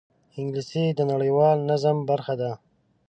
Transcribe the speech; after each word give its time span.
انګلیسي 0.39 0.83
د 0.97 0.99
نړیوال 1.11 1.57
نظم 1.69 1.97
برخه 2.09 2.33
ده 2.41 2.51